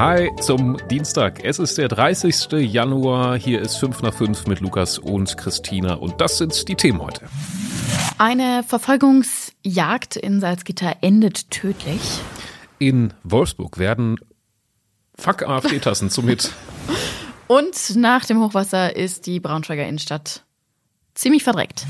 Hi 0.00 0.30
zum 0.40 0.78
Dienstag. 0.88 1.44
Es 1.44 1.58
ist 1.58 1.76
der 1.76 1.88
30. 1.88 2.52
Januar. 2.52 3.36
Hier 3.36 3.60
ist 3.60 3.76
5 3.76 4.00
nach 4.00 4.14
5 4.14 4.46
mit 4.46 4.60
Lukas 4.60 4.96
und 4.96 5.36
Christina 5.36 5.92
und 5.92 6.22
das 6.22 6.38
sind 6.38 6.68
die 6.68 6.74
Themen 6.74 7.02
heute. 7.02 7.26
Eine 8.16 8.62
Verfolgungsjagd 8.66 10.16
in 10.16 10.40
Salzgitter 10.40 10.96
endet 11.02 11.50
tödlich. 11.50 12.00
In 12.78 13.12
Wolfsburg 13.24 13.76
werden 13.76 14.18
Fuck 15.16 15.46
AfD-Tassen 15.46 16.08
zum 16.08 16.28
Hit. 16.28 16.50
Und 17.46 17.94
nach 17.96 18.24
dem 18.24 18.40
Hochwasser 18.40 18.96
ist 18.96 19.26
die 19.26 19.38
Braunschweiger 19.38 19.86
Innenstadt 19.86 20.44
ziemlich 21.14 21.44
verdreckt. 21.44 21.84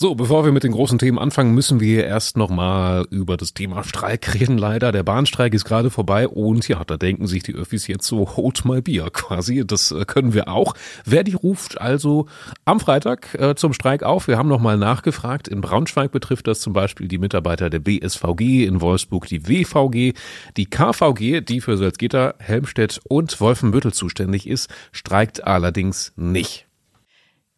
So, 0.00 0.14
bevor 0.14 0.44
wir 0.44 0.52
mit 0.52 0.62
den 0.62 0.70
großen 0.70 1.00
Themen 1.00 1.18
anfangen, 1.18 1.56
müssen 1.56 1.80
wir 1.80 2.06
erst 2.06 2.36
nochmal 2.36 3.04
über 3.10 3.36
das 3.36 3.52
Thema 3.52 3.82
Streik 3.82 4.32
reden. 4.32 4.56
Leider, 4.56 4.92
der 4.92 5.02
Bahnstreik 5.02 5.52
ist 5.54 5.64
gerade 5.64 5.90
vorbei 5.90 6.28
und 6.28 6.68
ja, 6.68 6.84
da 6.84 6.96
denken 6.96 7.26
sich 7.26 7.42
die 7.42 7.56
Öffis 7.56 7.88
jetzt 7.88 8.06
so, 8.06 8.36
hold 8.36 8.64
my 8.64 8.80
beer 8.80 9.10
quasi. 9.12 9.64
Das 9.66 9.90
äh, 9.90 10.04
können 10.04 10.34
wir 10.34 10.46
auch. 10.46 10.74
Verdi 11.04 11.34
ruft 11.34 11.80
also 11.80 12.26
am 12.64 12.78
Freitag 12.78 13.34
äh, 13.40 13.56
zum 13.56 13.72
Streik 13.72 14.04
auf. 14.04 14.28
Wir 14.28 14.38
haben 14.38 14.48
nochmal 14.48 14.76
nachgefragt. 14.76 15.48
In 15.48 15.62
Braunschweig 15.62 16.12
betrifft 16.12 16.46
das 16.46 16.60
zum 16.60 16.72
Beispiel 16.72 17.08
die 17.08 17.18
Mitarbeiter 17.18 17.68
der 17.68 17.80
BSVG, 17.80 18.66
in 18.66 18.80
Wolfsburg 18.80 19.26
die 19.26 19.48
WVG, 19.48 20.12
die 20.56 20.66
KVG, 20.66 21.40
die 21.40 21.60
für 21.60 21.76
Salzgitter, 21.76 22.36
Helmstedt 22.38 23.00
und 23.08 23.40
Wolfenbüttel 23.40 23.92
zuständig 23.92 24.46
ist, 24.46 24.70
streikt 24.92 25.42
allerdings 25.42 26.12
nicht. 26.14 26.67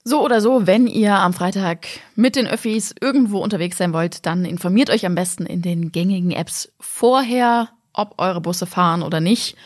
So 0.02 0.24
oder 0.24 0.40
so, 0.40 0.66
wenn 0.66 0.86
ihr 0.86 1.14
am 1.14 1.34
Freitag 1.34 1.86
mit 2.14 2.34
den 2.34 2.46
Öffis 2.46 2.94
irgendwo 3.00 3.38
unterwegs 3.38 3.76
sein 3.76 3.92
wollt, 3.92 4.24
dann 4.24 4.46
informiert 4.46 4.88
euch 4.88 5.04
am 5.04 5.14
besten 5.14 5.44
in 5.44 5.60
den 5.60 5.92
gängigen 5.92 6.30
Apps 6.30 6.72
vorher, 6.80 7.68
ob 7.92 8.14
eure 8.16 8.40
Busse 8.40 8.64
fahren 8.64 9.02
oder 9.02 9.20
nicht. 9.20 9.56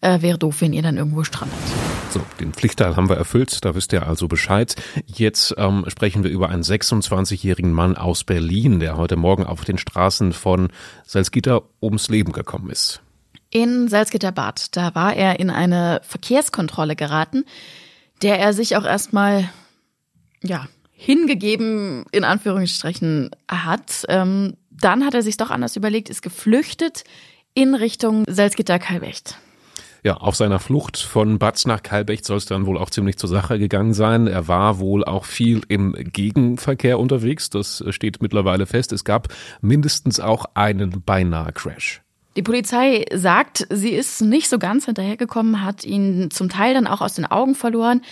Äh, 0.00 0.22
wäre 0.22 0.38
doof, 0.38 0.62
wenn 0.62 0.72
ihr 0.72 0.82
dann 0.82 0.96
irgendwo 0.96 1.22
strandet. 1.22 1.58
So, 2.10 2.22
den 2.40 2.54
Pflichtteil 2.54 2.96
haben 2.96 3.10
wir 3.10 3.16
erfüllt, 3.16 3.62
da 3.64 3.74
wisst 3.74 3.92
ihr 3.92 4.06
also 4.06 4.26
Bescheid. 4.26 4.74
Jetzt 5.06 5.54
ähm, 5.58 5.84
sprechen 5.88 6.24
wir 6.24 6.30
über 6.30 6.48
einen 6.48 6.62
26-jährigen 6.62 7.72
Mann 7.72 7.96
aus 7.96 8.24
Berlin, 8.24 8.80
der 8.80 8.96
heute 8.96 9.16
Morgen 9.16 9.44
auf 9.44 9.64
den 9.64 9.76
Straßen 9.76 10.32
von 10.32 10.68
Salzgitter 11.04 11.62
ums 11.82 12.08
Leben 12.08 12.32
gekommen 12.32 12.70
ist. 12.70 13.02
In 13.50 13.88
Salzgitterbad, 13.88 14.76
da 14.76 14.94
war 14.94 15.14
er 15.14 15.40
in 15.40 15.50
eine 15.50 16.00
Verkehrskontrolle 16.04 16.96
geraten, 16.96 17.44
der 18.22 18.38
er 18.38 18.52
sich 18.52 18.76
auch 18.76 18.84
erstmal 18.84 19.48
ja, 20.44 20.68
hingegeben, 20.92 22.04
in 22.12 22.24
Anführungsstrichen, 22.24 23.30
hat. 23.48 24.04
Ähm, 24.08 24.54
dann 24.70 25.04
hat 25.04 25.14
er 25.14 25.22
sich 25.22 25.36
doch 25.36 25.50
anders 25.50 25.76
überlegt, 25.76 26.10
ist 26.10 26.22
geflüchtet 26.22 27.04
in 27.54 27.74
Richtung 27.74 28.24
Salzgitter-Kalbecht. 28.28 29.38
Ja, 30.02 30.18
auf 30.18 30.36
seiner 30.36 30.58
Flucht 30.58 30.98
von 30.98 31.38
Batz 31.38 31.64
nach 31.64 31.82
Kalbecht 31.82 32.26
soll 32.26 32.36
es 32.36 32.44
dann 32.44 32.66
wohl 32.66 32.76
auch 32.76 32.90
ziemlich 32.90 33.16
zur 33.16 33.30
Sache 33.30 33.58
gegangen 33.58 33.94
sein. 33.94 34.26
Er 34.26 34.48
war 34.48 34.78
wohl 34.78 35.02
auch 35.02 35.24
viel 35.24 35.62
im 35.68 35.94
Gegenverkehr 35.94 36.98
unterwegs. 36.98 37.48
Das 37.48 37.82
steht 37.88 38.20
mittlerweile 38.20 38.66
fest. 38.66 38.92
Es 38.92 39.04
gab 39.04 39.28
mindestens 39.62 40.20
auch 40.20 40.44
einen 40.52 41.02
beinahe 41.02 41.52
Crash. 41.52 42.02
Die 42.36 42.42
Polizei 42.42 43.06
sagt, 43.14 43.66
sie 43.70 43.92
ist 43.92 44.20
nicht 44.20 44.50
so 44.50 44.58
ganz 44.58 44.84
hinterhergekommen, 44.84 45.64
hat 45.64 45.84
ihn 45.84 46.30
zum 46.30 46.50
Teil 46.50 46.74
dann 46.74 46.86
auch 46.86 47.00
aus 47.00 47.14
den 47.14 47.24
Augen 47.24 47.54
verloren. 47.54 48.02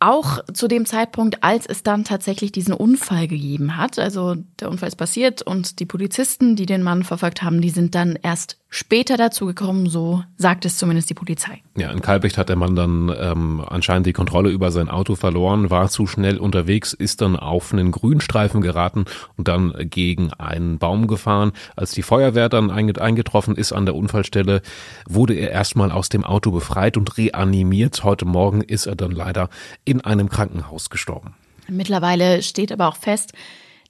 Auch 0.00 0.44
zu 0.52 0.68
dem 0.68 0.86
Zeitpunkt, 0.86 1.42
als 1.42 1.66
es 1.66 1.82
dann 1.82 2.04
tatsächlich 2.04 2.52
diesen 2.52 2.72
Unfall 2.72 3.26
gegeben 3.26 3.76
hat. 3.76 3.98
Also 3.98 4.36
der 4.60 4.70
Unfall 4.70 4.88
ist 4.88 4.96
passiert 4.96 5.42
und 5.42 5.80
die 5.80 5.86
Polizisten, 5.86 6.54
die 6.54 6.66
den 6.66 6.84
Mann 6.84 7.02
verfolgt 7.02 7.42
haben, 7.42 7.60
die 7.60 7.70
sind 7.70 7.96
dann 7.96 8.16
erst 8.22 8.58
später 8.68 9.16
dazu 9.16 9.46
gekommen, 9.46 9.88
so 9.88 10.22
sagt 10.36 10.64
es 10.64 10.76
zumindest 10.76 11.08
die 11.08 11.14
Polizei. 11.14 11.62
Ja, 11.76 11.90
in 11.90 12.02
Kalbecht 12.02 12.36
hat 12.36 12.48
der 12.48 12.56
Mann 12.56 12.76
dann 12.76 13.14
ähm, 13.18 13.64
anscheinend 13.66 14.06
die 14.06 14.12
Kontrolle 14.12 14.50
über 14.50 14.70
sein 14.70 14.88
Auto 14.88 15.16
verloren, 15.16 15.70
war 15.70 15.88
zu 15.88 16.06
schnell 16.06 16.38
unterwegs, 16.38 16.92
ist 16.92 17.22
dann 17.22 17.36
auf 17.36 17.72
einen 17.72 17.90
Grünstreifen 17.90 18.60
geraten 18.60 19.06
und 19.36 19.48
dann 19.48 19.74
gegen 19.90 20.32
einen 20.34 20.78
Baum 20.78 21.06
gefahren. 21.06 21.52
Als 21.76 21.92
die 21.92 22.02
Feuerwehr 22.02 22.48
dann 22.48 22.70
eingetroffen 22.70 23.56
ist 23.56 23.72
an 23.72 23.86
der 23.86 23.94
Unfallstelle, 23.94 24.62
wurde 25.08 25.34
er 25.34 25.50
erstmal 25.50 25.90
aus 25.90 26.08
dem 26.08 26.24
Auto 26.24 26.50
befreit 26.50 26.96
und 26.96 27.16
reanimiert. 27.16 28.04
Heute 28.04 28.26
Morgen 28.26 28.60
ist 28.60 28.86
er 28.86 28.96
dann 28.96 29.12
leider 29.12 29.48
in 29.84 30.02
einem 30.02 30.28
Krankenhaus 30.28 30.90
gestorben. 30.90 31.34
Mittlerweile 31.68 32.42
steht 32.42 32.72
aber 32.72 32.88
auch 32.88 32.96
fest, 32.96 33.32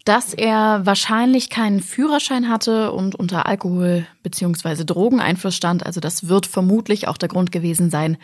dass 0.04 0.32
er 0.34 0.86
wahrscheinlich 0.86 1.50
keinen 1.50 1.80
Führerschein 1.80 2.48
hatte 2.48 2.92
und 2.92 3.14
unter 3.14 3.46
Alkohol- 3.46 4.06
bzw. 4.22 4.84
Drogeneinfluss 4.84 5.54
stand. 5.54 5.84
Also 5.84 6.00
das 6.00 6.28
wird 6.28 6.46
vermutlich 6.46 7.08
auch 7.08 7.18
der 7.18 7.28
Grund 7.28 7.52
gewesen 7.52 7.90
sein, 7.90 8.16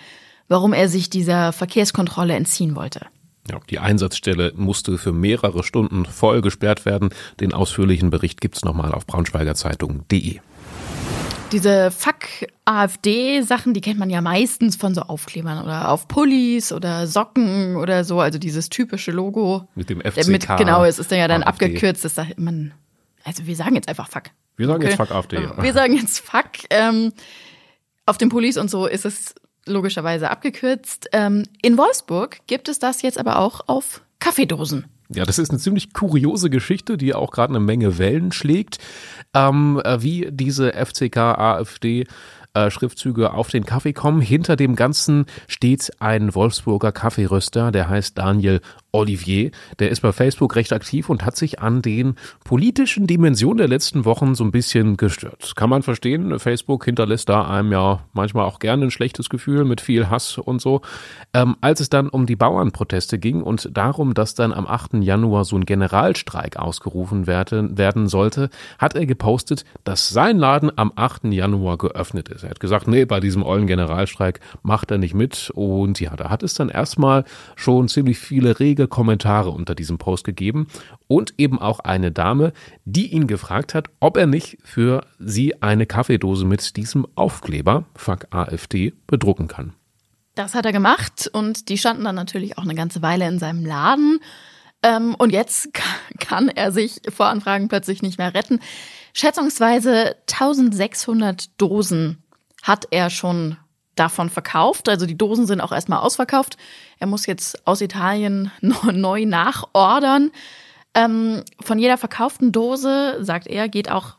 warum 0.48 0.72
er 0.72 0.88
sich 0.88 1.10
dieser 1.10 1.52
Verkehrskontrolle 1.52 2.34
entziehen 2.34 2.76
wollte. 2.76 3.06
Ja, 3.50 3.60
die 3.68 3.78
Einsatzstelle 3.78 4.52
musste 4.56 4.96
für 4.96 5.12
mehrere 5.12 5.62
Stunden 5.62 6.06
voll 6.06 6.40
gesperrt 6.40 6.86
werden. 6.86 7.10
Den 7.40 7.52
ausführlichen 7.52 8.08
Bericht 8.08 8.40
gibt's 8.40 8.64
nochmal 8.64 8.92
auf 8.92 9.06
braunschweigerzeitung.de. 9.06 10.40
Diese 11.54 11.92
Fuck-AfD-Sachen, 11.92 13.75
die 13.75 13.81
kennt 13.81 14.00
man 14.00 14.10
ja 14.10 14.20
meistens 14.20 14.75
von 14.75 14.92
so 14.92 15.03
Aufklebern 15.03 15.62
oder 15.62 15.88
auf 15.88 16.09
Pullis 16.09 16.72
oder 16.72 17.06
Socken 17.06 17.76
oder 17.76 18.03
so, 18.03 18.19
also 18.19 18.41
dieses 18.41 18.70
typische 18.70 19.12
Logo. 19.12 19.69
Mit 19.76 19.88
dem 19.88 20.00
FCK. 20.00 20.26
Mit, 20.26 20.48
genau, 20.56 20.84
es 20.84 20.98
ist 20.98 21.12
dann 21.12 21.20
ja 21.20 21.28
dann 21.28 21.44
AfD. 21.44 21.66
abgekürzt. 21.66 22.04
Das 22.04 22.16
sagt 22.16 22.41
man, 22.41 22.75
also 23.22 23.47
wir 23.47 23.54
sagen 23.54 23.76
jetzt 23.76 23.88
einfach 23.88 24.09
Fuck. 24.09 24.25
Wir 24.56 24.66
sagen 24.66 24.82
okay. 24.82 24.88
jetzt 24.88 24.97
Fuck 24.97 25.12
AfD. 25.12 25.37
Ja. 25.37 25.62
Wir 25.62 25.72
sagen 25.72 25.94
jetzt 25.94 26.19
Fuck. 26.19 26.50
Ähm, 26.70 27.12
auf 28.04 28.19
den 28.19 28.31
Pullis 28.31 28.56
und 28.56 28.69
so 28.69 28.87
ist 28.87 29.04
es 29.04 29.37
logischerweise 29.64 30.31
abgekürzt. 30.31 31.09
Ähm, 31.12 31.44
in 31.62 31.78
Wolfsburg 31.78 32.41
gibt 32.48 32.69
es 32.69 32.81
das 32.81 33.03
jetzt 33.03 33.16
aber 33.16 33.38
auch 33.38 33.69
auf 33.69 34.03
Kaffeedosen. 34.19 34.87
Ja, 35.10 35.25
das 35.25 35.38
ist 35.38 35.50
eine 35.50 35.59
ziemlich 35.59 35.92
kuriose 35.92 36.50
Geschichte, 36.50 36.97
die 36.97 37.15
auch 37.15 37.31
gerade 37.31 37.50
eine 37.50 37.60
Menge 37.60 37.98
Wellen 37.98 38.32
schlägt, 38.32 38.78
ähm, 39.34 39.81
äh, 39.84 40.03
wie 40.03 40.28
diese 40.31 40.72
FCK 40.72 41.19
AfD 41.19 42.06
äh, 42.54 42.70
Schriftzüge 42.70 43.34
auf 43.34 43.50
den 43.50 43.66
Kaffee 43.66 43.93
kommen. 43.93 44.20
Hinter 44.20 44.56
dem 44.56 44.76
Ganzen 44.76 45.26
steht 45.48 45.91
ein 45.98 46.34
Wolfsburger 46.34 46.93
Kaffeeröster, 46.93 47.72
der 47.72 47.88
heißt 47.88 48.16
Daniel 48.16 48.60
Olivier. 48.93 49.50
Der 49.81 49.91
ist 49.91 50.00
bei 50.03 50.12
Facebook 50.12 50.54
recht 50.54 50.72
aktiv 50.72 51.10
und 51.10 51.25
hat 51.25 51.37
sich 51.37 51.60
an 51.60 51.82
den 51.82 52.14
politischen 52.44 53.09
Dimensionen 53.09 53.59
der 53.59 53.69
letzten 53.69 54.04
Wochen 54.04 54.37
so 54.37 54.44
ein 54.44 54.53
bisschen 54.53 54.97
gestört. 54.97 55.54
Kann 55.56 55.69
man 55.69 55.82
verstehen. 55.82 56.38
Facebook 56.38 56.84
hinterlässt 56.84 57.28
da 57.28 57.44
einem 57.44 57.72
ja 57.72 58.04
manchmal 58.12 58.47
auch 58.47 58.60
gerne 58.60 58.84
ein 58.84 58.91
schlechtes 58.93 59.28
Gefühl 59.28 59.64
mit 59.64 59.81
viel 59.81 60.09
Hass 60.09 60.38
und 60.38 60.62
so. 60.62 60.82
Ähm, 61.32 61.56
als 61.60 61.81
es 61.81 61.91
dann 61.91 62.09
um 62.09 62.25
die 62.25 62.37
Bauernproteste 62.37 63.19
ging 63.19 63.43
und 63.43 63.69
darum, 63.76 64.14
dass 64.14 64.34
dann 64.37 64.53
am 64.53 64.69
8. 64.69 64.94
Januar 65.03 65.44
so 65.44 65.56
ein 65.56 65.66
Generalstreik 65.66 66.56
ausgerufen 66.56 67.27
werden, 67.27 67.78
werden 67.78 68.09
sollte, 68.09 68.50
hat 68.78 68.94
er 68.94 69.06
gepostet, 69.06 69.65
dass 69.84 70.09
sein 70.09 70.38
Laden 70.38 70.71
am 70.77 70.93
8. 70.94 71.25
Januar 71.25 71.78
geöffnet 71.78 72.28
ist. 72.28 72.44
Er 72.44 72.50
hat 72.50 72.60
gesagt, 72.60 72.88
nee, 72.88 73.05
bei 73.05 73.21
diesem 73.21 73.43
ollen 73.43 73.66
Generalstreik 73.66 74.41
macht 74.62 74.91
er 74.91 74.99
nicht 74.99 75.15
mit. 75.15 75.50
Und 75.55 76.00
ja, 76.00 76.16
da 76.16 76.31
hat 76.31 76.43
es 76.43 76.55
dann 76.55 76.69
erstmal 76.69 77.25
schon 77.56 77.88
ziemlich 77.88 78.19
viele 78.19 78.60
rege 78.60 78.88
Kommentare 78.88 79.50
unter 79.50 79.75
diesem 79.75 79.99
Post 79.99 80.25
gegeben 80.25 80.69
und 81.06 81.34
eben 81.38 81.59
auch 81.59 81.81
eine 81.81 82.12
Dame, 82.12 82.53
die 82.84 83.12
ihn 83.12 83.26
gefragt 83.26 83.75
hat, 83.75 83.88
ob 84.00 84.16
er 84.16 84.26
nicht 84.26 84.59
für 84.62 85.06
sie 85.19 85.62
eine 85.62 85.87
Kaffeedose 85.87 86.44
mit 86.44 86.76
diesem 86.76 87.06
Aufkleber, 87.15 87.84
Fuck 87.94 88.26
AfD, 88.31 88.93
bedrucken 89.06 89.49
kann. 89.49 89.75
Das 90.34 90.55
hat 90.55 90.66
er 90.66 90.72
gemacht 90.72 91.31
und 91.32 91.69
die 91.69 91.78
standen 91.78 92.05
dann 92.05 92.16
natürlich 92.16 92.59
auch 92.59 92.65
eine 92.65 92.75
ganze 92.75 93.03
Weile 93.03 93.28
in 93.28 93.38
seinem 93.38 93.65
Laden. 93.65 94.19
Ähm, 94.84 95.16
und 95.16 95.32
jetzt 95.32 95.70
kann 96.20 96.48
er 96.48 96.70
sich 96.70 97.00
vor 97.12 97.26
Anfragen 97.26 97.68
plötzlich 97.68 98.02
nicht 98.02 98.18
mehr 98.18 98.34
retten. 98.34 98.60
Schätzungsweise 99.14 100.16
1600 100.30 101.60
Dosen 101.60 102.22
hat 102.62 102.86
er 102.90 103.10
schon 103.10 103.56
davon 103.96 104.28
verkauft. 104.28 104.88
Also 104.88 105.06
die 105.06 105.16
Dosen 105.16 105.46
sind 105.46 105.60
auch 105.60 105.72
erstmal 105.72 106.00
ausverkauft. 106.00 106.56
Er 106.98 107.06
muss 107.06 107.26
jetzt 107.26 107.66
aus 107.66 107.81
Italien 107.81 108.50
neu 108.60 109.25
nachordern. 109.25 110.31
Ähm, 110.94 111.42
von 111.60 111.78
jeder 111.78 111.96
verkauften 111.96 112.52
Dose, 112.52 113.25
sagt 113.25 113.46
er, 113.46 113.69
geht 113.69 113.90
auch 113.90 114.16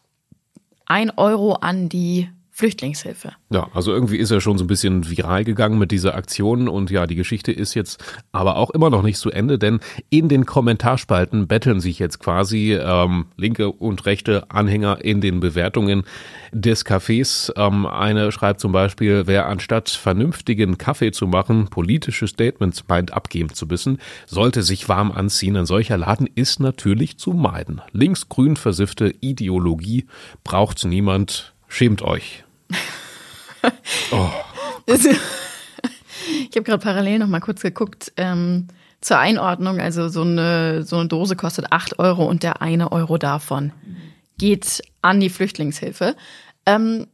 ein 0.86 1.12
Euro 1.12 1.54
an 1.54 1.90
die 1.90 2.30
Flüchtlingshilfe. 2.58 3.34
Ja, 3.50 3.68
also 3.74 3.92
irgendwie 3.92 4.16
ist 4.16 4.32
er 4.32 4.40
schon 4.40 4.58
so 4.58 4.64
ein 4.64 4.68
bisschen 4.68 5.10
viral 5.10 5.44
gegangen 5.44 5.78
mit 5.78 5.92
dieser 5.92 6.16
Aktion 6.16 6.70
und 6.70 6.90
ja, 6.90 7.06
die 7.06 7.16
Geschichte 7.16 7.52
ist 7.52 7.74
jetzt 7.74 8.02
aber 8.32 8.56
auch 8.56 8.70
immer 8.70 8.90
noch 8.90 9.02
nicht 9.02 9.18
zu 9.18 9.30
Ende, 9.30 9.60
denn 9.60 9.82
in 10.10 10.30
den 10.30 10.46
Kommentarspalten 10.46 11.48
betteln 11.48 11.82
sich 11.82 12.00
jetzt 12.00 12.20
quasi 12.20 12.74
ähm, 12.74 13.26
linke 13.36 13.70
und 13.70 14.06
rechte 14.06 14.50
Anhänger 14.52 15.04
in 15.04 15.20
den 15.20 15.42
Bewertungen 15.42 16.04
des 16.54 16.86
Cafés. 16.86 17.52
Ähm, 17.58 17.86
eine 17.86 18.32
schreibt 18.32 18.62
zum 18.62 18.72
Beispiel, 18.72 19.24
wer 19.26 19.48
anstatt 19.48 19.90
vernünftigen 19.90 20.78
Kaffee 20.78 21.12
zu 21.12 21.28
machen, 21.28 21.68
politische 21.68 22.26
Statements 22.26 22.86
meint 22.88 23.12
abgeben 23.12 23.54
zu 23.54 23.66
müssen, 23.66 23.98
sollte 24.28 24.64
sich 24.64 24.88
warm 24.88 25.12
anziehen. 25.12 25.58
Ein 25.58 25.66
solcher 25.66 25.98
Laden 25.98 26.30
ist 26.36 26.62
natürlich 26.62 27.18
zu 27.18 27.34
meiden. 27.34 27.82
Linksgrün 27.92 28.56
versiffte 28.56 29.14
Ideologie 29.20 30.06
braucht 30.46 30.86
niemand. 30.86 31.55
Schämt 31.76 32.04
euch. 32.04 32.46
oh. 34.12 34.30
ich 34.88 34.96
habe 36.56 36.64
gerade 36.64 36.78
parallel 36.78 37.20
noch 37.20 37.28
mal 37.28 37.42
kurz 37.42 37.62
geguckt. 37.62 38.14
Ähm, 38.16 38.70
zur 39.02 39.20
Einordnung, 39.20 39.82
also 39.82 40.08
so 40.08 40.22
eine, 40.22 40.84
so 40.84 40.96
eine 40.96 41.10
Dose 41.10 41.36
kostet 41.36 41.74
8 41.74 42.00
Euro 42.00 42.28
und 42.28 42.44
der 42.44 42.62
eine 42.62 42.94
Euro 42.94 43.18
davon 43.18 43.74
geht 44.38 44.84
an 45.02 45.20
die 45.20 45.30
Flüchtlingshilfe. 45.30 46.16
Ähm, 46.66 47.08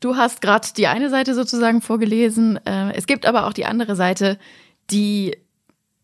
du 0.00 0.16
hast 0.16 0.42
gerade 0.42 0.68
die 0.76 0.86
eine 0.86 1.08
Seite 1.08 1.34
sozusagen 1.34 1.80
vorgelesen. 1.80 2.58
Äh, 2.66 2.92
es 2.92 3.06
gibt 3.06 3.24
aber 3.24 3.46
auch 3.46 3.54
die 3.54 3.64
andere 3.64 3.96
Seite, 3.96 4.38
die 4.90 5.34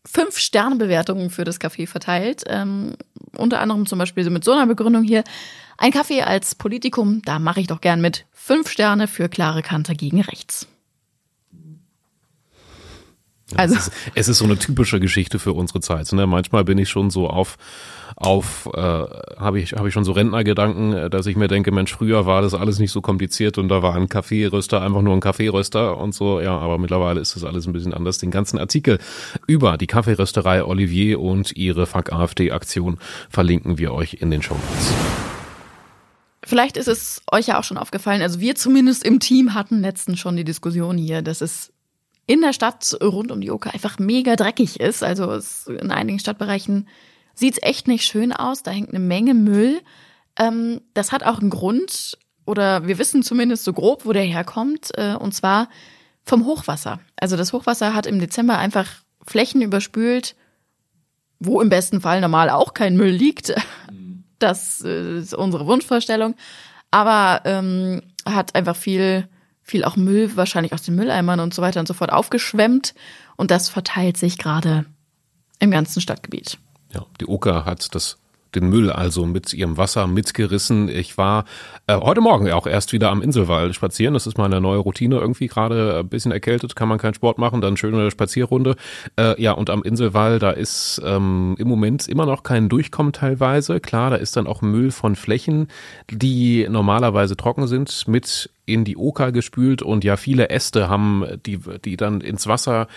fünf 0.05 0.37
Sterne-Bewertungen 0.37 1.29
für 1.29 1.43
das 1.43 1.59
Café 1.59 1.87
verteilt. 1.87 2.43
Ähm, 2.47 2.95
unter 3.37 3.59
anderem 3.59 3.85
zum 3.85 3.99
Beispiel 3.99 4.29
mit 4.29 4.43
so 4.43 4.51
einer 4.51 4.67
Begründung 4.67 5.03
hier. 5.03 5.23
Ein 5.77 5.91
Kaffee 5.91 6.21
als 6.21 6.55
Politikum, 6.55 7.21
da 7.23 7.39
mache 7.39 7.59
ich 7.59 7.67
doch 7.67 7.81
gern 7.81 8.01
mit. 8.01 8.25
Fünf 8.31 8.69
Sterne 8.69 9.07
für 9.07 9.29
klare 9.29 9.61
Kante 9.61 9.95
gegen 9.95 10.21
rechts. 10.21 10.67
Also 13.57 13.75
es 13.75 13.87
ist, 13.87 13.93
es 14.15 14.27
ist, 14.27 14.37
so 14.37 14.45
eine 14.45 14.57
typische 14.57 14.99
Geschichte 14.99 15.39
für 15.39 15.53
unsere 15.53 15.79
Zeit. 15.79 16.11
Ne? 16.13 16.27
Manchmal 16.27 16.63
bin 16.63 16.77
ich 16.77 16.89
schon 16.89 17.09
so 17.09 17.29
auf 17.29 17.57
auf 18.15 18.69
äh, 18.73 18.79
habe 18.79 19.59
ich 19.59 19.73
habe 19.73 19.87
ich 19.87 19.93
schon 19.93 20.03
so 20.03 20.11
Rentnergedanken, 20.11 21.09
dass 21.09 21.25
ich 21.25 21.35
mir 21.35 21.47
denke, 21.47 21.71
Mensch, 21.71 21.93
früher 21.93 22.25
war 22.25 22.41
das 22.41 22.53
alles 22.53 22.77
nicht 22.79 22.91
so 22.91 23.01
kompliziert 23.01 23.57
und 23.57 23.69
da 23.69 23.81
war 23.81 23.95
ein 23.95 24.09
Kaffeeröster 24.09 24.81
einfach 24.81 25.01
nur 25.01 25.13
ein 25.13 25.21
Kaffeeröster 25.21 25.97
und 25.97 26.13
so. 26.13 26.39
Ja, 26.39 26.57
aber 26.57 26.77
mittlerweile 26.77 27.19
ist 27.19 27.35
das 27.35 27.43
alles 27.43 27.67
ein 27.67 27.73
bisschen 27.73 27.93
anders. 27.93 28.17
Den 28.19 28.31
ganzen 28.31 28.59
Artikel 28.59 28.99
über 29.47 29.77
die 29.77 29.87
Kaffeerösterei 29.87 30.63
Olivier 30.63 31.19
und 31.19 31.55
ihre 31.55 31.85
Fuck 31.85 32.11
AfD 32.11 32.51
Aktion 32.51 32.97
verlinken 33.29 33.77
wir 33.77 33.93
euch 33.93 34.17
in 34.19 34.29
den 34.29 34.41
Show 34.41 34.55
Notes. 34.55 34.93
Vielleicht 36.43 36.75
ist 36.77 36.87
es 36.87 37.21
euch 37.31 37.47
ja 37.47 37.59
auch 37.59 37.63
schon 37.63 37.77
aufgefallen, 37.77 38.21
also 38.21 38.39
wir 38.39 38.55
zumindest 38.55 39.03
im 39.03 39.19
Team 39.19 39.53
hatten 39.53 39.81
letztens 39.81 40.19
schon 40.19 40.35
die 40.35 40.43
Diskussion 40.43 40.97
hier, 40.97 41.21
dass 41.21 41.41
es 41.41 41.71
in 42.27 42.41
der 42.41 42.53
Stadt 42.53 42.97
rund 43.01 43.31
um 43.31 43.41
die 43.41 43.51
Oker 43.51 43.73
einfach 43.73 43.99
mega 43.99 44.35
dreckig 44.35 44.79
ist. 44.79 45.03
Also 45.03 45.31
es 45.31 45.67
in 45.67 45.91
einigen 45.91 46.19
Stadtbereichen 46.19 46.87
sieht's 47.33 47.59
echt 47.61 47.87
nicht 47.87 48.05
schön 48.05 48.31
aus. 48.33 48.63
Da 48.63 48.71
hängt 48.71 48.89
eine 48.89 48.99
Menge 48.99 49.33
Müll. 49.33 49.81
Ähm, 50.37 50.81
das 50.93 51.11
hat 51.11 51.23
auch 51.23 51.39
einen 51.39 51.49
Grund, 51.49 52.17
oder 52.45 52.87
wir 52.87 52.97
wissen 52.97 53.23
zumindest 53.23 53.63
so 53.63 53.73
grob, 53.73 54.05
wo 54.05 54.13
der 54.13 54.23
herkommt, 54.23 54.91
äh, 54.97 55.15
und 55.15 55.33
zwar 55.33 55.69
vom 56.23 56.45
Hochwasser. 56.45 56.99
Also 57.17 57.37
das 57.37 57.53
Hochwasser 57.53 57.93
hat 57.93 58.05
im 58.05 58.19
Dezember 58.19 58.57
einfach 58.57 58.87
Flächen 59.25 59.61
überspült, 59.61 60.35
wo 61.39 61.61
im 61.61 61.69
besten 61.69 62.01
Fall 62.01 62.21
normal 62.21 62.49
auch 62.49 62.73
kein 62.73 62.95
Müll 62.95 63.11
liegt. 63.11 63.53
Das 64.39 64.81
äh, 64.83 65.19
ist 65.19 65.33
unsere 65.33 65.65
Wunschvorstellung. 65.67 66.35
Aber 66.91 67.41
ähm, 67.45 68.01
hat 68.25 68.55
einfach 68.55 68.75
viel, 68.75 69.27
viel 69.71 69.83
auch 69.83 69.95
Müll, 69.95 70.35
wahrscheinlich 70.35 70.73
aus 70.73 70.83
den 70.83 70.95
Mülleimern 70.95 71.39
und 71.39 71.53
so 71.53 71.61
weiter 71.61 71.79
und 71.79 71.87
so 71.87 71.93
fort 71.93 72.11
aufgeschwemmt. 72.11 72.93
Und 73.37 73.49
das 73.49 73.69
verteilt 73.69 74.17
sich 74.17 74.37
gerade 74.37 74.85
im 75.59 75.71
ganzen 75.71 76.01
Stadtgebiet. 76.01 76.59
Ja, 76.93 77.05
die 77.19 77.27
Oka 77.27 77.65
hat 77.65 77.95
das 77.95 78.17
den 78.55 78.69
Müll 78.69 78.91
also 78.91 79.25
mit 79.25 79.53
ihrem 79.53 79.77
Wasser 79.77 80.07
mitgerissen. 80.07 80.89
Ich 80.89 81.17
war 81.17 81.45
äh, 81.87 81.95
heute 81.95 82.21
Morgen 82.21 82.51
auch 82.51 82.67
erst 82.67 82.91
wieder 82.91 83.09
am 83.09 83.21
Inselwall 83.21 83.73
spazieren. 83.73 84.13
Das 84.13 84.27
ist 84.27 84.37
meine 84.37 84.59
neue 84.59 84.79
Routine. 84.79 85.15
Irgendwie 85.15 85.47
gerade 85.47 85.99
ein 85.99 86.09
bisschen 86.09 86.31
erkältet, 86.31 86.75
kann 86.75 86.89
man 86.89 86.97
keinen 86.97 87.13
Sport 87.13 87.37
machen, 87.37 87.61
dann 87.61 87.77
schöne 87.77 88.11
Spazierrunde. 88.11 88.75
Äh, 89.17 89.41
ja, 89.41 89.53
und 89.53 89.69
am 89.69 89.83
Inselwall, 89.83 90.39
da 90.39 90.51
ist 90.51 91.01
ähm, 91.05 91.55
im 91.57 91.67
Moment 91.67 92.07
immer 92.07 92.25
noch 92.25 92.43
kein 92.43 92.69
Durchkommen 92.69 93.13
teilweise. 93.13 93.79
Klar, 93.79 94.09
da 94.09 94.15
ist 94.17 94.35
dann 94.35 94.47
auch 94.47 94.61
Müll 94.61 94.91
von 94.91 95.15
Flächen, 95.15 95.69
die 96.09 96.67
normalerweise 96.69 97.37
trocken 97.37 97.67
sind, 97.67 98.07
mit 98.07 98.49
in 98.71 98.83
die 98.85 98.97
Oka 98.97 99.29
gespült 99.29 99.81
und 99.81 100.03
ja, 100.03 100.17
viele 100.17 100.49
Äste 100.49 100.89
haben, 100.89 101.25
die, 101.45 101.59
die 101.83 101.97
dann 101.97 102.21
ins 102.21 102.47
Wasser 102.47 102.87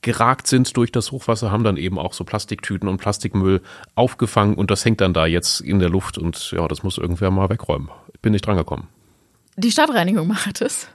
geragt 0.00 0.46
sind 0.46 0.76
durch 0.76 0.92
das 0.92 1.10
Hochwasser, 1.10 1.50
haben 1.50 1.64
dann 1.64 1.76
eben 1.76 1.98
auch 1.98 2.12
so 2.12 2.24
Plastiktüten 2.24 2.88
und 2.88 2.98
Plastikmüll 2.98 3.62
aufgefangen 3.94 4.54
und 4.54 4.70
das 4.70 4.84
hängt 4.84 5.00
dann 5.00 5.12
da 5.12 5.26
jetzt 5.26 5.60
in 5.60 5.80
der 5.80 5.88
Luft 5.88 6.18
und 6.18 6.52
ja, 6.52 6.68
das 6.68 6.82
muss 6.82 6.98
irgendwer 6.98 7.30
mal 7.30 7.48
wegräumen. 7.50 7.88
Bin 8.22 8.32
nicht 8.32 8.46
drangekommen. 8.46 8.86
Die 9.56 9.72
Stadtreinigung 9.72 10.28
macht 10.28 10.60
es. 10.60 10.86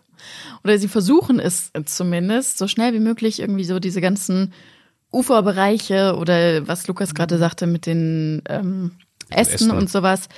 Oder 0.63 0.77
sie 0.77 0.87
versuchen 0.87 1.39
es 1.39 1.71
zumindest, 1.85 2.57
so 2.57 2.67
schnell 2.67 2.93
wie 2.93 2.99
möglich 2.99 3.41
irgendwie 3.41 3.65
so 3.65 3.79
diese 3.79 3.99
ganzen 3.99 4.53
Uferbereiche 5.11 6.15
oder 6.17 6.67
was 6.67 6.87
Lukas 6.87 7.13
gerade 7.13 7.37
sagte 7.37 7.67
mit 7.67 7.85
den 7.85 8.41
ähm, 8.47 8.91
Ästen, 9.29 9.55
Ästen 9.55 9.71
und 9.71 9.89
sowas, 9.89 10.29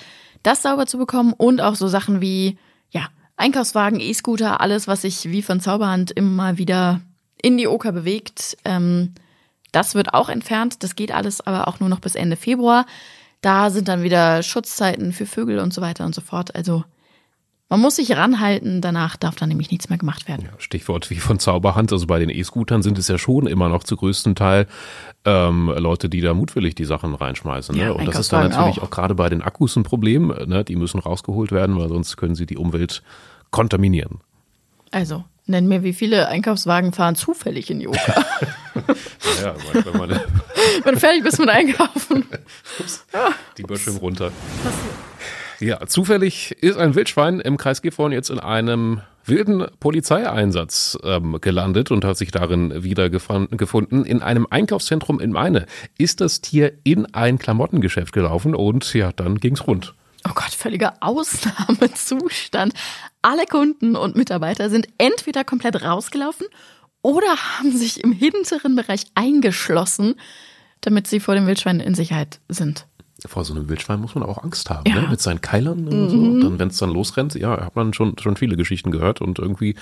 das 0.44 0.64
sauber 0.64 0.86
zu 0.86 0.98
bekommen 0.98 1.34
und 1.34 1.62
auch 1.62 1.76
so 1.76 1.88
Sachen 1.88 2.20
wie, 2.20 2.58
ja, 2.90 3.08
Einkaufswagen, 3.38 4.00
E-Scooter, 4.00 4.62
alles, 4.62 4.88
was 4.88 5.02
sich 5.02 5.30
wie 5.30 5.42
von 5.42 5.60
Zauberhand 5.60 6.12
immer 6.12 6.58
wieder 6.58 7.02
in 7.42 7.58
die 7.58 7.68
Oker 7.68 7.92
bewegt. 7.92 8.58
Ähm, 8.66 9.14
das 9.72 9.94
wird 9.94 10.14
auch 10.14 10.30
entfernt. 10.30 10.84
Das 10.84 10.96
geht 10.96 11.12
alles 11.12 11.46
aber 11.46 11.68
auch 11.68 11.80
nur 11.80 11.90
noch 11.90 12.00
bis 12.00 12.16
Ende 12.16 12.38
Februar. 12.38 12.86
Da 13.42 13.70
sind 13.70 13.88
dann 13.88 14.04
wieder 14.04 14.42
Schutzzeiten 14.42 15.12
für 15.12 15.26
Vögel 15.26 15.60
und 15.60 15.74
so 15.74 15.82
weiter 15.82 16.06
und 16.06 16.16
so 16.16 16.22
fort. 16.22 16.56
Also 16.56 16.84
man 17.70 17.80
muss 17.80 17.96
sich 17.96 18.16
ranhalten, 18.16 18.82
danach 18.82 19.16
darf 19.16 19.36
dann 19.36 19.50
nämlich 19.50 19.72
nichts 19.72 19.90
mehr 19.90 19.98
gemacht 19.98 20.28
werden. 20.28 20.50
Ja, 20.52 20.60
Stichwort 20.60 21.10
wie 21.10 21.16
von 21.16 21.40
Zauberhand, 21.40 21.92
also 21.92 22.06
bei 22.08 22.20
den 22.20 22.30
E-Scootern 22.30 22.84
sind 22.84 22.98
es 22.98 23.08
ja 23.08 23.18
schon 23.18 23.48
immer 23.48 23.70
noch 23.70 23.84
zu 23.84 23.96
größten 23.96 24.36
Teil 24.36 24.68
ähm, 25.26 25.74
Leute, 25.76 26.10
die 26.10 26.22
da 26.22 26.34
mutwillig 26.34 26.76
die 26.76 26.86
Sachen 26.86 27.16
reinschmeißen. 27.16 27.76
Ne? 27.76 27.84
Ja, 27.84 27.92
und 27.92 28.08
das 28.08 28.20
ist 28.20 28.34
dann 28.34 28.50
natürlich 28.50 28.80
auch. 28.80 28.84
auch 28.84 28.90
gerade 28.92 29.16
bei 29.16 29.30
den 29.30 29.42
Akkus 29.42 29.76
ein 29.76 29.84
Problem. 29.84 30.28
Ne? 30.46 30.64
Die 30.64 30.76
müssen 30.76 31.00
rausgeholt 31.00 31.52
werden, 31.52 31.78
weil 31.78 31.90
sonst 31.90 32.18
können 32.18 32.36
sie 32.36 32.46
die 32.46 32.58
Umwelt 32.58 33.02
kontaminieren. 33.50 34.20
Also 34.92 35.24
Nenn 35.48 35.68
mir, 35.68 35.84
wie 35.84 35.94
viele 35.94 36.28
Einkaufswagen 36.28 36.92
fahren 36.92 37.16
zufällig 37.16 37.70
in 37.70 37.80
die 37.80 37.88
Oka. 37.88 38.00
ja, 39.44 39.56
wenn 39.74 39.98
man. 39.98 40.10
wenn 40.84 40.94
du 40.96 41.00
fertig 41.00 41.24
bist 41.24 41.40
mit 41.40 41.50
Einkaufen. 41.50 42.26
Ups. 42.80 43.06
Die 43.58 43.64
Böschung 43.64 43.98
runter. 43.98 44.32
Ja, 45.60 45.86
zufällig 45.88 46.52
ist 46.62 46.78
ein 46.78 46.96
Wildschwein 46.96 47.40
im 47.40 47.58
Kreis 47.58 47.82
Gifhorn 47.82 48.12
jetzt 48.12 48.30
in 48.30 48.40
einem 48.40 49.02
wilden 49.26 49.66
Polizeieinsatz 49.80 50.98
ähm, 51.04 51.40
gelandet 51.42 51.92
und 51.92 52.06
hat 52.06 52.18
sich 52.18 52.32
darin 52.32 52.84
wiedergefunden. 52.84 54.06
In 54.06 54.22
einem 54.22 54.48
Einkaufszentrum 54.50 55.20
in 55.20 55.32
Meine 55.32 55.66
ist 55.98 56.22
das 56.22 56.42
Tier 56.42 56.74
in 56.84 57.14
ein 57.14 57.40
Klamottengeschäft 57.40 58.14
gelaufen 58.14 58.56
und 58.56 58.94
ja, 58.94 59.12
dann 59.12 59.40
ging's 59.40 59.66
rund. 59.68 59.96
Oh 60.28 60.34
Gott, 60.34 60.54
völliger 60.54 60.94
Ausnahmezustand. 61.02 62.74
Alle 63.22 63.46
Kunden 63.46 63.96
und 63.96 64.16
Mitarbeiter 64.16 64.70
sind 64.70 64.88
entweder 64.98 65.44
komplett 65.44 65.84
rausgelaufen 65.84 66.48
oder 67.02 67.28
haben 67.28 67.72
sich 67.72 68.04
im 68.04 68.12
hinteren 68.12 68.76
Bereich 68.76 69.06
eingeschlossen, 69.14 70.16
damit 70.82 71.08
sie 71.08 71.20
vor 71.20 71.36
dem 71.36 71.46
Wildschwein 71.46 71.80
in 71.80 71.94
Sicherheit 71.94 72.40
sind. 72.50 72.88
Vor 73.28 73.46
so 73.46 73.54
einem 73.54 73.70
Wildschwein 73.70 74.00
muss 74.00 74.16
man 74.16 74.24
auch 74.24 74.44
Angst 74.44 74.70
haben, 74.70 74.90
ja. 74.90 75.02
ne? 75.02 75.08
mit 75.10 75.22
seinen 75.22 75.42
Keilern 75.42 75.88
und 75.88 76.10
so. 76.10 76.18
Und 76.18 76.42
dann, 76.42 76.60
wenn 76.60 76.70
es 76.70 76.78
dann 76.78 76.92
losrennt, 76.92 77.36
ja, 77.36 77.66
hat 77.66 77.76
man 77.76 77.94
schon, 77.94 78.18
schon 78.20 78.36
viele 78.36 78.56
Geschichten 78.56 78.92
gehört 78.92 79.22
und 79.22 79.40
irgendwie 79.40 79.76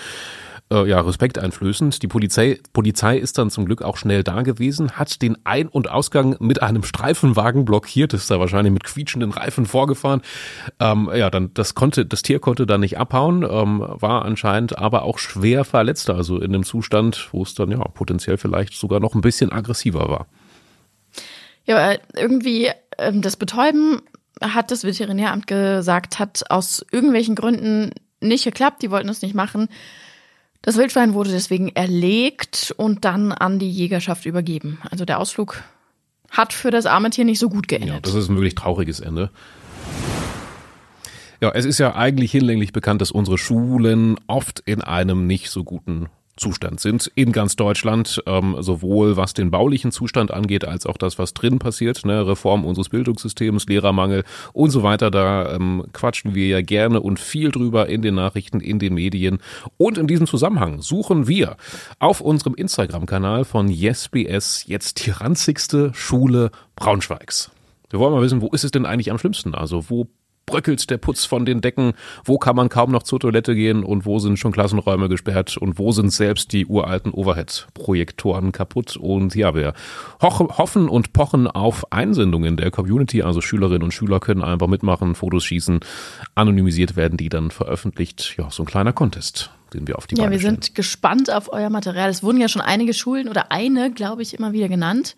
äh, 0.72 0.88
ja, 0.88 1.00
respekteinflößend. 1.02 2.02
Die 2.02 2.08
Polizei, 2.08 2.60
Polizei 2.74 3.18
ist 3.18 3.38
dann 3.38 3.50
zum 3.50 3.66
Glück 3.66 3.82
auch 3.82 3.98
schnell 3.98 4.24
da 4.24 4.42
gewesen, 4.42 4.94
hat 4.94 5.22
den 5.22 5.38
Ein- 5.46 5.68
und 5.68 5.90
Ausgang 5.90 6.36
mit 6.40 6.62
einem 6.62 6.84
Streifenwagen 6.84 7.66
blockiert, 7.66 8.14
ist 8.14 8.32
da 8.32 8.40
wahrscheinlich 8.40 8.74
mit 8.74 8.84
quietschenden 8.84 9.32
Reifen 9.32 9.66
vorgefahren. 9.66 10.22
Ähm, 10.80 11.10
ja, 11.14 11.30
dann 11.30 11.52
das 11.54 11.76
konnte, 11.76 12.06
das 12.06 12.22
Tier 12.22 12.40
konnte 12.40 12.66
dann 12.66 12.82
nicht 12.82 12.98
abhauen, 12.98 13.44
ähm, 13.44 13.84
war 13.86 14.26
anscheinend 14.26 14.78
aber 14.78 15.04
auch 15.04 15.20
schwer 15.20 15.64
verletzt, 15.64 16.10
also 16.10 16.38
in 16.38 16.54
einem 16.54 16.64
Zustand, 16.64 17.30
wo 17.32 17.44
es 17.44 17.54
dann 17.54 17.72
ja 17.72 17.80
potenziell 17.80 18.38
vielleicht 18.38 18.74
sogar 18.74 19.00
noch 19.00 19.16
ein 19.16 19.22
bisschen 19.22 19.52
aggressiver 19.52 20.10
war. 20.10 20.28
Ja, 21.66 21.96
irgendwie 22.16 22.70
ähm, 22.98 23.22
das 23.22 23.38
Betäuben 23.38 24.02
hat 24.42 24.72
das 24.72 24.84
Veterinäramt 24.84 25.48
gesagt, 25.48 26.20
hat 26.20 26.44
aus 26.50 26.86
irgendwelchen 26.92 27.36
Gründen 27.36 27.92
nicht 28.20 28.44
geklappt. 28.44 28.82
Die 28.82 28.92
wollten 28.92 29.10
es 29.10 29.22
nicht 29.22 29.36
machen. 29.36 29.70
Das 30.62 30.78
Wildschwein 30.78 31.14
wurde 31.14 31.32
deswegen 31.32 31.70
erlegt 31.70 32.74
und 32.78 33.06
dann 33.06 33.32
an 33.32 33.60
die 33.60 33.70
Jägerschaft 33.70 34.26
übergeben. 34.26 34.80
Also 34.90 35.06
der 35.06 35.20
Ausflug 35.20 35.62
hat 36.32 36.54
für 36.54 36.72
das 36.72 36.86
arme 36.86 37.10
Tier 37.10 37.26
nicht 37.26 37.40
so 37.40 37.50
gut 37.50 37.68
geendet. 37.68 37.90
Ja, 37.90 38.00
das 38.00 38.14
ist 38.14 38.30
ein 38.30 38.36
wirklich 38.36 38.56
trauriges 38.56 39.00
Ende. 39.00 39.30
Ja, 41.42 41.52
es 41.52 41.66
ist 41.66 41.80
ja 41.80 41.96
eigentlich 41.96 42.32
hinlänglich 42.32 42.72
bekannt, 42.72 43.02
dass 43.02 43.12
unsere 43.12 43.38
Schulen 43.38 44.18
oft 44.28 44.62
in 44.62 44.82
einem 44.82 45.28
nicht 45.28 45.50
so 45.50 45.66
guten 45.66 46.08
Zustand 46.36 46.80
sind 46.80 47.12
in 47.16 47.32
ganz 47.32 47.56
Deutschland, 47.56 48.22
ähm, 48.26 48.56
sowohl 48.60 49.18
was 49.18 49.34
den 49.34 49.52
baulichen 49.52 49.92
Zustand 49.92 50.32
angeht, 50.32 50.66
als 50.66 50.86
auch 50.86 50.98
das, 50.98 51.20
was 51.20 51.34
drin 51.34 51.60
passiert, 51.60 52.06
ne, 52.06 52.26
Reform 52.26 52.66
unseres 52.66 52.90
Bildungssystems, 52.90 53.68
Lehrermangel 53.68 54.24
und 54.52 54.72
so 54.72 54.82
weiter. 54.84 55.12
Da 55.12 55.54
ähm, 55.54 55.84
quatschen 55.94 56.34
wir 56.34 56.48
ja 56.48 56.62
gerne 56.62 57.02
und 57.02 57.20
viel 57.20 57.52
drüber 57.52 57.88
in 57.88 58.02
den 58.02 58.16
Nachrichten, 58.16 58.60
in 58.60 58.80
den 58.80 58.96
Medien. 58.96 59.40
Und 59.78 59.98
in 59.98 60.08
diesem 60.08 60.26
Zusammenhang 60.26 60.82
suchen 60.82 61.28
wir 61.28 61.58
auf 62.00 62.20
unserem 62.20 62.56
Instagram-Kanal 62.56 63.46
von 63.46 63.70
YesBS 63.70 64.66
jetzt 64.66 65.06
die 65.06 65.12
ranzigste 65.12 65.92
Schule 65.94 66.52
Braunschweigs. 66.76 67.52
Wir 67.90 68.00
wollen 68.00 68.14
mal 68.14 68.24
wissen, 68.24 68.42
wo 68.42 68.50
ist 68.50 68.64
es 68.64 68.72
denn 68.72 68.88
eigentlich 68.88 69.12
am 69.12 69.20
schlimmsten? 69.20 69.54
Also 69.54 69.90
wo 69.90 70.08
bröckelt 70.46 70.90
der 70.90 70.98
Putz 70.98 71.26
von 71.26 71.46
den 71.46 71.62
Decken, 71.62 71.94
wo 72.26 72.38
kann 72.38 72.56
man 72.56 72.70
kaum 72.70 72.92
noch 72.92 73.04
zur 73.04 73.20
Toilette 73.20 73.56
gehen 73.56 73.84
und 73.84 74.06
wo 74.06 74.20
sind 74.20 74.38
schon 74.38 74.52
Klassenräume 74.52 75.10
gesperrt 75.10 75.58
und 75.58 75.80
wo 75.80 75.92
sind 75.92 76.12
selbst 76.12 76.52
die 76.54 76.66
uralten 76.66 77.12
Overhead-Projektoren 77.12 78.52
kaputt. 78.52 78.98
Und 78.98 79.36
ja, 79.36 79.56
wir 79.56 79.74
ho 80.22 80.58
hoffen 80.58 80.90
und 80.90 81.14
pochen 81.14 81.48
auf 81.48 81.92
Einsendungen 81.92 82.58
der 82.58 82.72
Community, 82.72 83.22
also 83.22 83.42
Schülerinnen 83.42 83.84
und 83.84 83.94
Schüler 83.94 84.20
können 84.20 84.42
einfach 84.42 84.68
mitmachen, 84.68 85.16
Fotos 85.16 85.44
schießen, 85.46 85.80
anonymisiert 86.36 86.96
werden 86.96 87.18
die 87.18 87.30
dann 87.30 87.52
veröffentlicht. 87.52 88.36
Ja, 88.38 88.50
so 88.52 88.64
ein 88.64 88.68
kleiner 88.68 88.94
Contest 88.94 89.52
den 89.74 89.88
wir 89.88 89.98
auf 89.98 90.08
die 90.08 90.16
Ja, 90.16 90.24
Beine 90.24 90.34
wir 90.34 90.40
stellen. 90.40 90.62
sind 90.62 90.76
gespannt 90.76 91.32
auf 91.32 91.52
euer 91.52 91.70
Material. 91.72 92.10
Es 92.10 92.22
wurden 92.22 92.40
ja 92.40 92.48
schon 92.48 92.62
einige 92.62 92.94
Schulen 92.94 93.28
oder 93.28 93.52
eine, 93.52 93.92
glaube 93.92 94.22
ich, 94.22 94.34
immer 94.34 94.54
wieder 94.54 94.70
genannt. 94.70 95.16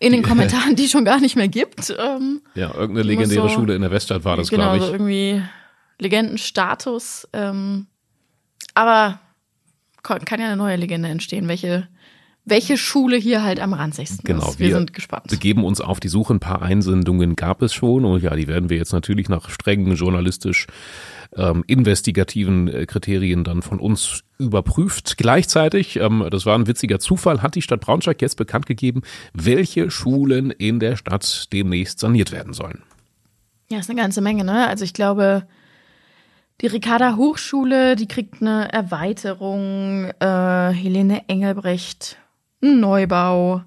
In 0.00 0.12
den 0.12 0.22
Kommentaren, 0.22 0.74
die 0.74 0.88
schon 0.88 1.04
gar 1.04 1.20
nicht 1.20 1.36
mehr 1.36 1.46
gibt. 1.48 1.94
Ähm, 1.96 2.40
Ja, 2.54 2.74
irgendeine 2.74 3.02
legendäre 3.06 3.48
so- 3.48 3.54
Schule 3.54 3.74
in 3.76 3.82
der 3.82 3.90
Weststadt 3.92 4.24
war 4.24 4.36
das, 4.36 4.48
genau, 4.50 4.64
glaube 4.72 4.76
ich. 4.78 4.84
so 4.84 4.92
irgendwie 4.92 5.42
Legendenstatus. 5.98 7.28
Ähm, 7.32 7.86
aber 8.74 9.20
kann 10.02 10.40
ja 10.40 10.46
eine 10.46 10.56
neue 10.56 10.76
Legende 10.76 11.08
entstehen, 11.10 11.46
welche, 11.48 11.86
welche 12.46 12.78
Schule 12.78 13.16
hier 13.18 13.42
halt 13.42 13.60
am 13.60 13.74
ranzigsten 13.74 14.24
Genau, 14.24 14.48
ist. 14.48 14.58
Wir, 14.58 14.68
wir 14.68 14.76
sind 14.76 14.94
gespannt. 14.94 15.26
begeben 15.28 15.64
uns 15.64 15.80
auf 15.82 16.00
die 16.00 16.08
Suche. 16.08 16.32
Ein 16.34 16.40
paar 16.40 16.62
Einsendungen 16.62 17.36
gab 17.36 17.60
es 17.62 17.74
schon 17.74 18.04
und 18.06 18.22
ja, 18.22 18.34
die 18.34 18.48
werden 18.48 18.70
wir 18.70 18.78
jetzt 18.78 18.92
natürlich 18.92 19.28
nach 19.28 19.50
strengen 19.50 19.94
journalistisch 19.94 20.66
ähm, 21.36 21.64
investigativen 21.66 22.68
äh, 22.68 22.86
Kriterien 22.86 23.44
dann 23.44 23.62
von 23.62 23.78
uns 23.78 24.22
überprüft. 24.38 25.16
Gleichzeitig, 25.16 25.96
ähm, 25.96 26.26
das 26.30 26.46
war 26.46 26.56
ein 26.56 26.66
witziger 26.66 26.98
Zufall, 26.98 27.42
hat 27.42 27.54
die 27.54 27.62
Stadt 27.62 27.80
Braunschweig 27.80 28.20
jetzt 28.20 28.36
bekannt 28.36 28.66
gegeben, 28.66 29.02
welche 29.32 29.90
Schulen 29.90 30.50
in 30.50 30.80
der 30.80 30.96
Stadt 30.96 31.52
demnächst 31.52 32.00
saniert 32.00 32.32
werden 32.32 32.52
sollen. 32.52 32.82
Ja, 33.70 33.78
ist 33.78 33.90
eine 33.90 34.00
ganze 34.00 34.20
Menge, 34.20 34.44
ne? 34.44 34.66
Also 34.66 34.84
ich 34.84 34.92
glaube, 34.92 35.46
die 36.60 36.66
Ricarda 36.66 37.16
Hochschule, 37.16 37.96
die 37.96 38.08
kriegt 38.08 38.42
eine 38.42 38.72
Erweiterung, 38.72 40.10
äh, 40.18 40.72
Helene 40.72 41.28
Engelbrecht, 41.28 42.18
ein 42.62 42.80
Neubau. 42.80 43.62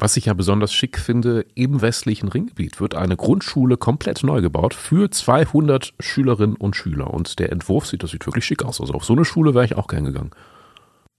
Was 0.00 0.16
ich 0.16 0.26
ja 0.26 0.34
besonders 0.34 0.72
schick 0.72 0.96
finde, 0.96 1.44
im 1.56 1.80
westlichen 1.80 2.28
Ringgebiet 2.28 2.80
wird 2.80 2.94
eine 2.94 3.16
Grundschule 3.16 3.76
komplett 3.76 4.22
neu 4.22 4.40
gebaut 4.40 4.74
für 4.74 5.10
200 5.10 5.92
Schülerinnen 5.98 6.54
und 6.54 6.76
Schüler. 6.76 7.12
Und 7.12 7.40
der 7.40 7.50
Entwurf 7.50 7.86
sieht, 7.86 8.04
das 8.04 8.12
sieht 8.12 8.24
wirklich 8.24 8.44
schick 8.44 8.64
aus. 8.64 8.80
Also 8.80 8.94
auf 8.94 9.04
so 9.04 9.14
eine 9.14 9.24
Schule 9.24 9.54
wäre 9.54 9.64
ich 9.64 9.74
auch 9.76 9.88
gern 9.88 10.04
gegangen. 10.04 10.30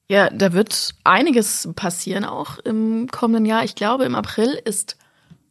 Ja, 0.08 0.30
da 0.30 0.54
wird 0.54 0.96
einiges 1.04 1.70
passieren 1.76 2.24
auch 2.24 2.58
im 2.60 3.08
kommenden 3.12 3.46
Jahr. 3.46 3.66
Ich 3.66 3.76
glaube, 3.76 4.06
im 4.06 4.16
April 4.16 4.60
ist 4.64 4.98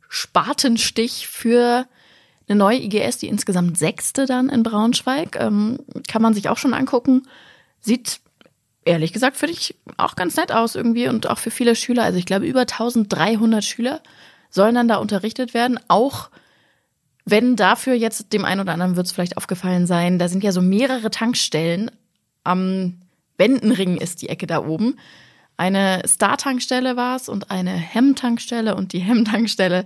Spatenstich 0.08 1.28
für 1.28 1.86
eine 2.48 2.58
neue 2.58 2.82
IGS, 2.82 3.18
die 3.18 3.28
insgesamt 3.28 3.76
sechste 3.76 4.24
dann 4.24 4.48
in 4.48 4.62
Braunschweig. 4.62 5.36
Ähm, 5.38 5.80
kann 6.08 6.22
man 6.22 6.32
sich 6.32 6.48
auch 6.48 6.56
schon 6.56 6.72
angucken. 6.72 7.28
Sieht 7.78 8.20
ehrlich 8.88 9.12
gesagt, 9.12 9.36
finde 9.36 9.52
ich 9.52 9.76
auch 9.96 10.16
ganz 10.16 10.36
nett 10.36 10.50
aus 10.50 10.74
irgendwie 10.74 11.08
und 11.08 11.28
auch 11.28 11.38
für 11.38 11.50
viele 11.50 11.76
Schüler. 11.76 12.02
Also 12.02 12.18
ich 12.18 12.26
glaube, 12.26 12.46
über 12.46 12.60
1300 12.60 13.62
Schüler 13.62 14.02
sollen 14.50 14.74
dann 14.74 14.88
da 14.88 14.96
unterrichtet 14.96 15.54
werden. 15.54 15.78
Auch 15.88 16.30
wenn 17.24 17.56
dafür 17.56 17.94
jetzt 17.94 18.32
dem 18.32 18.44
einen 18.44 18.62
oder 18.62 18.72
anderen 18.72 18.96
wird 18.96 19.06
es 19.06 19.12
vielleicht 19.12 19.36
aufgefallen 19.36 19.86
sein, 19.86 20.18
da 20.18 20.28
sind 20.28 20.42
ja 20.42 20.52
so 20.52 20.62
mehrere 20.62 21.10
Tankstellen 21.10 21.90
am 22.44 23.00
Wendenring 23.36 23.98
ist 23.98 24.22
die 24.22 24.30
Ecke 24.30 24.46
da 24.46 24.64
oben. 24.64 24.98
Eine 25.56 26.02
Star-Tankstelle 26.06 26.96
war 26.96 27.16
es 27.16 27.28
und 27.28 27.50
eine 27.50 27.72
Hemm-Tankstelle 27.72 28.74
und 28.74 28.92
die 28.92 29.00
Hemm-Tankstelle, 29.00 29.84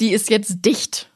die 0.00 0.10
ist 0.12 0.30
jetzt 0.30 0.64
dicht. 0.64 1.10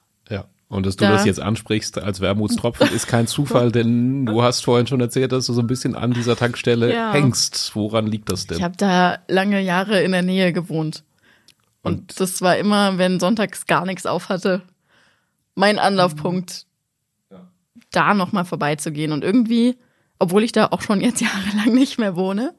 Ja. 0.72 0.76
Und 0.76 0.86
dass 0.86 0.96
du 0.96 1.04
Da- 1.04 1.12
das 1.12 1.24
jetzt 1.24 1.40
ansprichst 1.40 1.98
als 1.98 2.20
Wermutstropfen, 2.20 2.88
ist 2.92 3.06
kein 3.06 3.26
Zufall, 3.26 3.70
denn 3.72 4.26
du 4.26 4.42
hast 4.42 4.64
vorhin 4.64 4.86
schon 4.86 5.00
erzählt, 5.00 5.32
dass 5.32 5.46
du 5.46 5.52
so 5.52 5.60
ein 5.60 5.66
bisschen 5.66 5.94
an 5.94 6.12
dieser 6.12 6.34
Tankstelle 6.36 6.92
Ja. 6.94 7.12
hängst. 7.12 7.72
Woran 7.74 8.06
liegt 8.06 8.30
das 8.32 8.46
denn? 8.46 8.58
Ich 8.58 8.64
habe 8.64 8.76
da 8.76 9.18
lange 9.28 9.60
Jahre 9.60 10.02
in 10.02 10.12
der 10.12 10.22
Nähe 10.22 10.52
gewohnt. 10.52 11.04
Und, 11.82 12.20
das 12.20 12.40
war 12.42 12.56
immer, 12.56 12.96
wenn 12.98 13.18
sonntags 13.20 13.66
gar 13.66 13.84
nichts 13.86 14.06
auf 14.06 14.28
hatte, 14.28 14.62
mein 15.56 15.78
Anlaufpunkt, 15.78 16.66
da 17.90 18.14
nochmal 18.14 18.44
vorbeizugehen. 18.44 19.12
Und 19.12 19.24
irgendwie, 19.24 19.76
obwohl 20.18 20.42
ich 20.44 20.52
da 20.52 20.68
auch 20.70 20.80
schon 20.80 21.00
jetzt 21.00 21.20
jahrelang 21.20 21.74
nicht 21.74 21.98
mehr 21.98 22.16
wohne, 22.16 22.54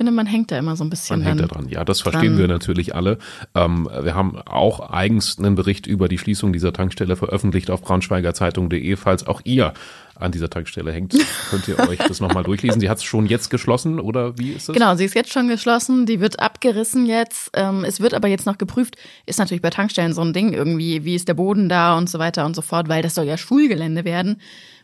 finde 0.00 0.12
man 0.12 0.24
hängt 0.24 0.50
da 0.50 0.56
immer 0.56 0.76
so 0.76 0.84
ein 0.84 0.88
bisschen 0.88 1.18
Man 1.18 1.28
hängt 1.28 1.40
da 1.42 1.46
dran. 1.46 1.68
Ja, 1.68 1.84
das 1.84 2.00
verstehen 2.00 2.30
dran. 2.30 2.38
wir 2.38 2.48
natürlich 2.48 2.94
alle. 2.94 3.18
Ähm, 3.54 3.86
wir 4.00 4.14
haben 4.14 4.38
auch 4.38 4.90
eigens 4.90 5.38
einen 5.38 5.56
Bericht 5.56 5.86
über 5.86 6.08
die 6.08 6.16
Schließung 6.16 6.54
dieser 6.54 6.72
Tankstelle 6.72 7.16
veröffentlicht 7.16 7.70
auf 7.70 7.82
braunschweigerzeitung.de. 7.82 8.96
Falls 8.96 9.26
auch 9.26 9.42
ihr 9.44 9.74
an 10.14 10.32
dieser 10.32 10.48
Tankstelle 10.48 10.90
hängt, 10.90 11.14
könnt 11.50 11.68
ihr 11.68 11.78
euch 11.80 11.98
das 11.98 12.20
nochmal 12.20 12.44
durchlesen. 12.44 12.80
Sie 12.80 12.88
hat 12.88 12.96
es 12.96 13.04
schon 13.04 13.26
jetzt 13.26 13.50
geschlossen 13.50 14.00
oder 14.00 14.38
wie 14.38 14.52
ist 14.52 14.70
das? 14.70 14.74
Genau, 14.74 14.94
sie 14.94 15.04
ist 15.04 15.14
jetzt 15.14 15.34
schon 15.34 15.48
geschlossen, 15.48 16.06
die 16.06 16.20
wird 16.20 16.40
abgerissen 16.40 17.04
jetzt. 17.04 17.50
Ähm, 17.52 17.84
es 17.84 18.00
wird 18.00 18.14
aber 18.14 18.28
jetzt 18.28 18.46
noch 18.46 18.56
geprüft, 18.56 18.96
ist 19.26 19.38
natürlich 19.38 19.60
bei 19.60 19.68
Tankstellen 19.68 20.14
so 20.14 20.22
ein 20.22 20.32
Ding 20.32 20.54
irgendwie, 20.54 21.04
wie 21.04 21.14
ist 21.14 21.28
der 21.28 21.34
Boden 21.34 21.68
da 21.68 21.98
und 21.98 22.08
so 22.08 22.18
weiter 22.18 22.46
und 22.46 22.56
so 22.56 22.62
fort, 22.62 22.88
weil 22.88 23.02
das 23.02 23.14
soll 23.14 23.26
ja 23.26 23.36
Schulgelände 23.36 24.06
werden, 24.06 24.40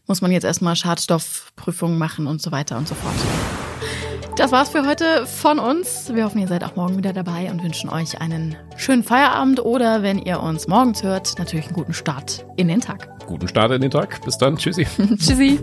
muss 0.06 0.20
man 0.20 0.30
jetzt 0.30 0.44
erstmal 0.44 0.76
Schadstoffprüfungen 0.76 1.96
machen 1.96 2.26
und 2.26 2.42
so 2.42 2.52
weiter 2.52 2.76
und 2.76 2.86
so 2.86 2.94
fort. 2.94 3.14
Das 4.36 4.52
war's 4.52 4.68
für 4.68 4.86
heute 4.86 5.26
von 5.26 5.58
uns. 5.58 6.12
Wir 6.12 6.24
hoffen, 6.26 6.38
ihr 6.38 6.46
seid 6.46 6.62
auch 6.62 6.76
morgen 6.76 6.98
wieder 6.98 7.14
dabei 7.14 7.50
und 7.50 7.62
wünschen 7.64 7.88
euch 7.88 8.20
einen 8.20 8.54
schönen 8.76 9.02
Feierabend 9.02 9.64
oder 9.64 10.02
wenn 10.02 10.18
ihr 10.18 10.42
uns 10.42 10.68
morgens 10.68 11.02
hört, 11.02 11.38
natürlich 11.38 11.66
einen 11.66 11.74
guten 11.74 11.94
Start 11.94 12.44
in 12.56 12.68
den 12.68 12.82
Tag. 12.82 13.08
Guten 13.26 13.48
Start 13.48 13.72
in 13.72 13.80
den 13.80 13.90
Tag. 13.90 14.22
Bis 14.26 14.36
dann. 14.36 14.58
Tschüssi. 14.58 14.86
Tschüssi. 15.16 15.58